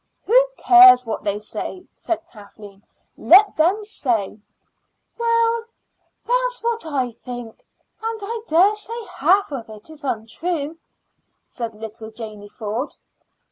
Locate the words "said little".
11.45-12.09